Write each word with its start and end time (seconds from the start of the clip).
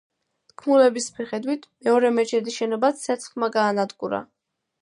თქმულების 0.51 1.09
მიხედვით, 1.17 1.69
მეორე 1.89 2.11
მეჩეთის 2.15 2.57
შენობაც 2.63 3.05
ცეცხლმა 3.07 3.55
გაანადგურა. 3.59 4.25